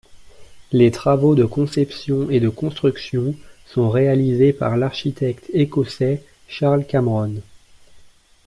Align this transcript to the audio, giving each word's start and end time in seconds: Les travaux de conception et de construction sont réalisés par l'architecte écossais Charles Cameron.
Les 0.71 0.89
travaux 0.89 1.35
de 1.35 1.45
conception 1.45 2.31
et 2.31 2.39
de 2.39 2.49
construction 2.49 3.35
sont 3.67 3.87
réalisés 3.91 4.51
par 4.51 4.75
l'architecte 4.75 5.45
écossais 5.53 6.23
Charles 6.47 6.87
Cameron. 6.87 7.35